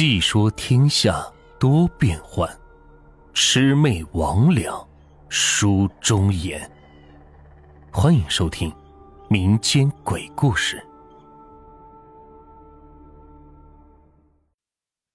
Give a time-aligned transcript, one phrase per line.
[0.00, 1.26] 细说天下
[1.58, 2.48] 多变幻，
[3.34, 4.86] 魑魅魍魉
[5.28, 6.70] 书中言。
[7.90, 8.72] 欢迎收听
[9.28, 10.80] 民间鬼故事。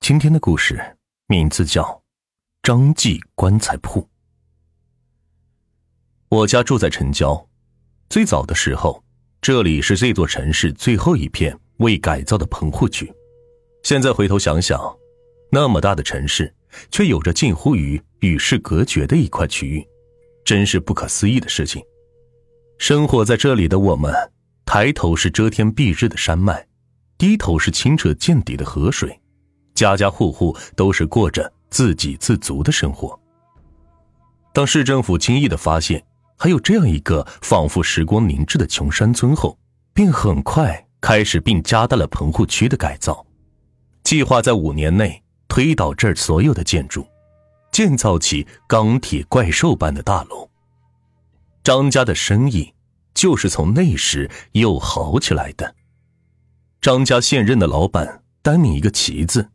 [0.01, 0.97] 今天的故事
[1.27, 1.81] 名字叫
[2.61, 4.02] 《张记棺材铺》。
[6.27, 7.47] 我家住在城郊，
[8.09, 9.02] 最早的时候，
[9.39, 13.09] 这里是这座城市最后一片未改造的棚户区。
[13.84, 14.79] 现在回头想想，
[15.51, 16.51] 那么大的城市，
[16.89, 19.86] 却有着近乎于与世隔绝的一块区域，
[20.46, 21.83] 真是不可思议的事情。
[22.78, 24.14] 生活在这里的我们，
[24.65, 26.65] 抬头是遮天蔽日的山脉，
[27.18, 29.19] 低头是清澈见底的河水，
[29.75, 33.20] 家家户户都是过着自给自足的生活。
[34.53, 36.02] 当市政府惊异的发现
[36.38, 39.58] 还有这样一个仿佛时光凝滞的穷山村后，
[39.94, 43.25] 便很快开始并加大了棚户区的改造。
[44.03, 47.06] 计划在五年内推倒这儿所有的建筑，
[47.72, 50.50] 建造起钢铁怪兽般的大楼。
[51.64, 52.73] 张家的生意
[53.14, 55.73] 就是从那时又好起来的。
[56.82, 59.48] 张家现任的老板单名一个齐字，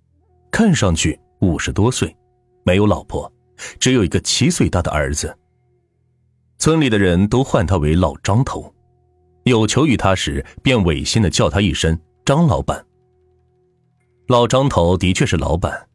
[0.50, 2.16] 看上去五十多岁，
[2.64, 3.30] 没有老婆，
[3.78, 5.36] 只有一个七岁大的儿子。
[6.58, 8.74] 村里的人都唤他为老张头，
[9.44, 12.82] 有求于他时便违心的叫他一声张老板。
[14.28, 15.88] 老张头的确是老板，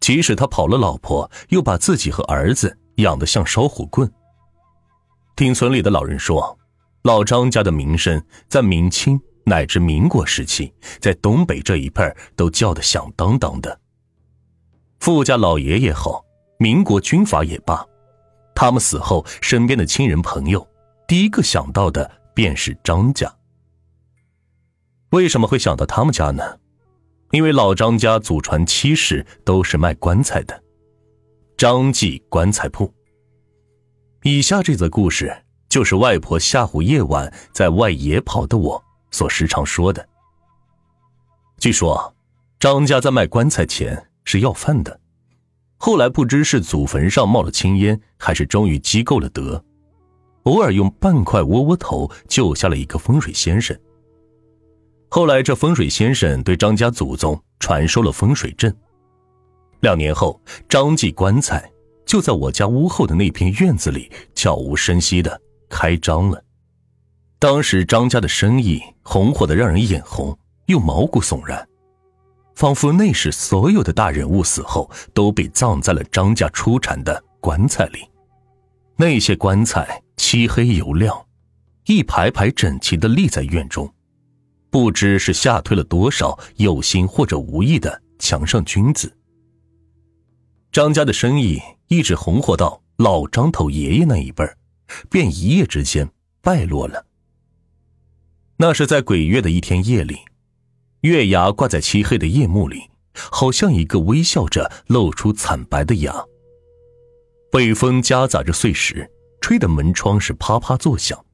[0.00, 4.10] 即使他跑了老婆，又把自己和儿子养得像烧火棍。
[5.36, 6.58] 听村里的老人说，
[7.02, 13.80] 老张家的名声在明清乃至民国时期，在东北这一片都叫得响当当的。
[14.98, 16.24] 富家老爷也好，
[16.58, 17.86] 民国军阀也罢，
[18.56, 20.66] 他们死后身边的亲人朋友，
[21.06, 23.32] 第一个想到的便是张家。
[25.10, 26.58] 为什么会想到他们家呢？
[27.30, 30.62] 因为老张家祖传七世都是卖棺材的，
[31.56, 32.92] 张记棺材铺。
[34.22, 40.06] 以下这则故事就是外婆吓唬夜晚在外野跑的我所时常说的。
[41.58, 42.14] 据说
[42.58, 44.98] 张家在卖棺材前是要饭的，
[45.76, 49.62] 后来不知是祖坟上冒了青烟，还是终于积够了德，
[50.44, 53.78] 偶尔用半块窝窝头救下了一个风水先生。
[55.18, 58.72] 后来，这风水先生对张家祖宗传授了风水阵。
[59.80, 61.68] 两年后，张记棺材
[62.06, 66.40] 就在我家屋后的那片院子里悄无声息的开张了。
[67.40, 71.66] 当时张家的生意红火的让人眼红，又毛骨悚然，
[72.54, 78.08] 仿佛那时所有的大人物死后都被葬在了张家出产的棺材里。
[78.94, 81.26] 那些棺材漆黑油亮，
[81.86, 83.92] 一排排整齐的立在院中。
[84.70, 89.12] 不知是吓退了多少有心或者无意的墙上君子。
[90.70, 94.44] 张家的生意一直红火到老张头爷爷那一辈
[95.08, 96.10] 便一夜之间
[96.42, 97.06] 败落了。
[98.58, 100.18] 那是在鬼月的一天夜里，
[101.00, 106.24] 月牙挂在漆黑的夜幕里，好像一个微笑着露出惨白的牙。
[107.50, 111.24] 北风夹杂着碎石，吹得门窗是啪啪作响。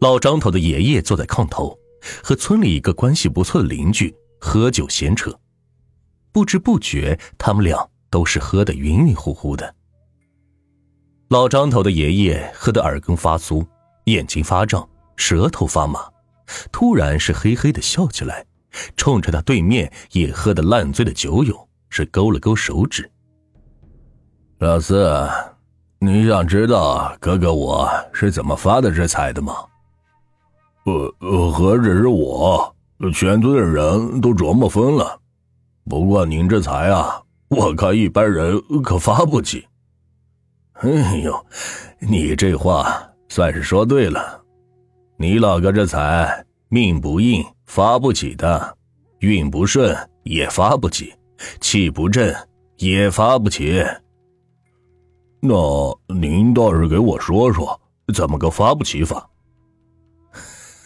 [0.00, 1.76] 老张头的爷爷坐在炕头。
[2.22, 5.38] 和村里一个关系不错的邻居喝酒闲扯，
[6.32, 9.74] 不知不觉，他们俩都是喝得晕晕乎乎的。
[11.28, 13.66] 老张头的爷爷喝得耳根发酥，
[14.04, 16.00] 眼睛发胀，舌头发麻，
[16.70, 18.44] 突然是嘿嘿的笑起来，
[18.96, 23.10] 冲着他对面也喝得烂醉的酒友是勾了勾手指
[24.58, 25.28] ：“老四，
[25.98, 29.54] 你想知道哥哥我是怎么发的这财的吗？”
[30.84, 32.74] 呃呃，何止是我，
[33.14, 35.18] 全村的人都琢磨疯了。
[35.88, 39.66] 不过您这财啊，我看一般人可发不起。
[40.74, 41.46] 哎呦，
[42.00, 44.42] 你这话算是说对了。
[45.16, 48.60] 你老哥这财命不硬，发不起的；
[49.20, 51.14] 运不顺也发不起，
[51.60, 52.34] 气不振
[52.76, 53.82] 也发不起。
[55.40, 55.54] 那
[56.08, 57.80] 您倒是给我说说，
[58.14, 59.26] 怎么个发不起法？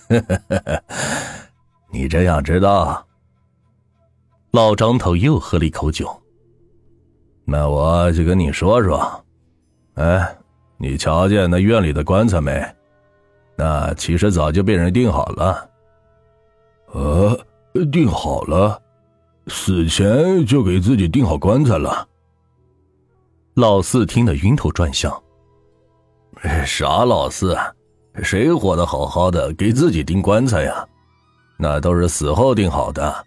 [0.08, 0.82] 呵呵呵呵，
[1.92, 3.06] 你真想知道？
[4.52, 6.10] 老张头又喝了一口酒。
[7.44, 9.24] 那我就跟你说说。
[9.94, 10.36] 哎，
[10.78, 12.64] 你瞧见那院里的棺材没？
[13.56, 15.68] 那其实早就被人订好了。
[16.92, 17.38] 呃，
[17.92, 18.80] 订好了？
[19.48, 22.06] 死前就给自己订好棺材了？
[23.54, 25.12] 老四听得晕头转向。
[26.64, 27.56] 啥老四？
[28.22, 30.86] 谁活得好好的，给自己钉棺材呀？
[31.56, 33.24] 那都是死后钉好的。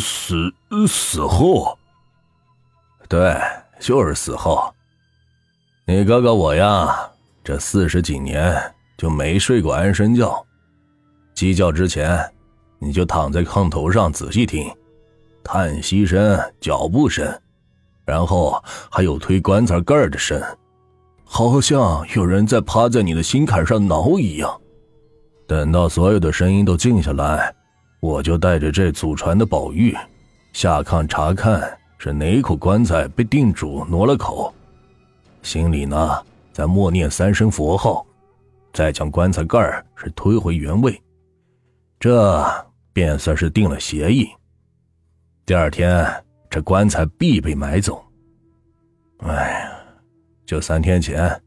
[0.00, 0.52] 死
[0.88, 1.78] 死后？
[3.08, 3.40] 对，
[3.78, 4.72] 就是死后。
[5.86, 7.10] 你哥哥我呀，
[7.44, 10.44] 这四十几年就没睡过安身觉。
[11.34, 12.18] 鸡叫之前，
[12.78, 14.72] 你就躺在炕头上仔细听，
[15.42, 17.38] 叹息声、脚步声，
[18.06, 20.42] 然后还有推棺材盖的声，
[21.36, 24.60] 好像有人在趴在你的心坎上挠一样。
[25.48, 27.52] 等到所有的声音都静下来，
[27.98, 29.96] 我就带着这祖传的宝玉
[30.52, 34.54] 下炕查看是哪口棺材被定主挪了口，
[35.42, 36.22] 心里呢
[36.52, 38.06] 在默念三声佛号，
[38.72, 39.58] 再将棺材盖
[39.96, 41.02] 是推回原位，
[41.98, 42.46] 这
[42.92, 44.28] 便算是定了协议。
[45.44, 46.08] 第二天
[46.48, 48.00] 这棺材必被买走。
[49.18, 49.73] 哎呀，
[50.46, 51.42] 就三天前，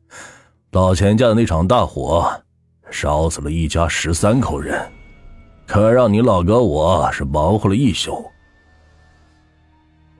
[0.72, 2.44] 老钱家的那场大火。
[2.90, 4.90] 烧死了一家十三口人，
[5.68, 8.26] 可让你老哥我是忙活了一宿。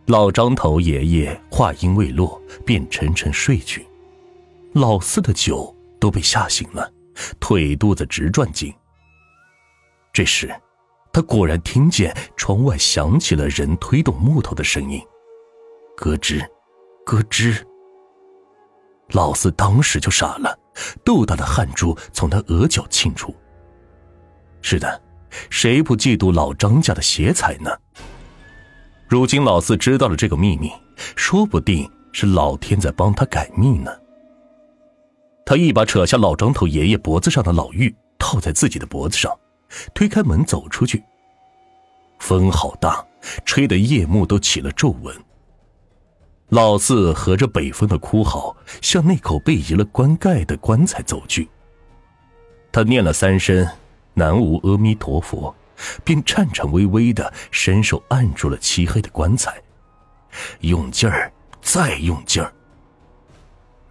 [0.08, 3.88] 老张头爷爷话音未落，便沉沉睡去。
[4.74, 6.92] 老四的酒都被吓醒了，
[7.40, 8.74] 腿肚子直转筋。
[10.12, 10.54] 这时，
[11.14, 15.02] 他果然听见窗外响起了人推动木头的声音，
[15.96, 16.46] 咯吱，
[17.06, 17.64] 咯吱。
[19.12, 20.58] 老四当时就傻了。
[21.04, 23.36] 豆大的汗珠从他额角沁出。
[24.62, 25.02] 是的，
[25.50, 27.72] 谁不嫉妒老张家的邪财呢？
[29.08, 30.72] 如今老四知道了这个秘密，
[31.16, 33.92] 说不定是老天在帮他改命呢。
[35.46, 39.32] 他一把扯下老张头爷爷脖子上的老玉，套在自己的脖子上，
[39.94, 41.02] 推开门走出去。
[42.20, 43.06] 风好大，
[43.46, 45.16] 吹得夜幕都起了皱纹。
[46.50, 51.50] 老四合着北风的哭嚎，向那口被移了棺盖的棺材走去。
[52.72, 53.68] 他念了三声
[54.16, 55.54] “南无阿弥陀佛”，
[56.06, 59.62] 便颤颤巍巍的伸手按住了漆黑的棺材，
[60.62, 61.30] 用劲儿，
[61.62, 62.54] 再用劲儿。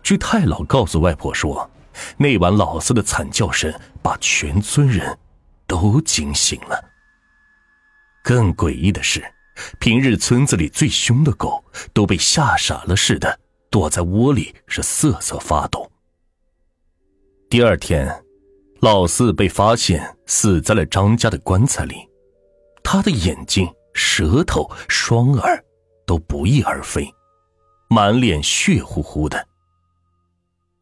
[0.02, 1.70] 据太老告诉外婆说，
[2.16, 3.70] 那晚老四的惨叫声
[4.00, 5.18] 把全村人
[5.66, 6.82] 都惊醒了。
[8.22, 9.22] 更诡异的是。
[9.78, 13.38] 平日村子里最凶的狗都被吓傻了似的，
[13.70, 15.90] 躲在窝里是瑟瑟发抖。
[17.48, 18.24] 第二天，
[18.80, 21.96] 老四被发现死在了张家的棺材里，
[22.82, 25.64] 他的眼睛、舌头、双耳
[26.06, 27.08] 都不翼而飞，
[27.88, 29.46] 满脸血乎乎的。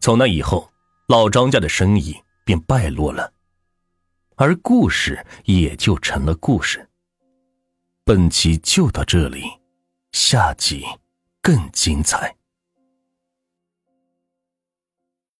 [0.01, 0.71] 从那以后，
[1.09, 3.33] 老张家的生意便败落了，
[4.37, 6.89] 而故事也就成了故事。
[8.07, 9.45] 本集就到这里，
[10.13, 10.85] 下集
[11.41, 12.37] 更精彩。